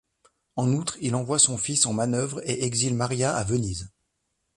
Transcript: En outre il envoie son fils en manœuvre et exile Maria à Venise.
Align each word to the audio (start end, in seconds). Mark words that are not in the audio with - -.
En 0.55 0.73
outre 0.73 0.97
il 1.01 1.13
envoie 1.13 1.37
son 1.37 1.59
fils 1.59 1.85
en 1.85 1.93
manœuvre 1.93 2.41
et 2.49 2.63
exile 2.65 2.95
Maria 2.95 3.35
à 3.35 3.43
Venise. 3.43 3.91